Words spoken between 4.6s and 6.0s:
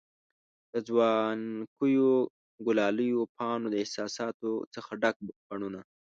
څخه ډک بڼوڼه